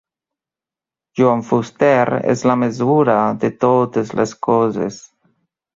[1.19, 5.01] Joan Fuster és la mesura de totes les coses.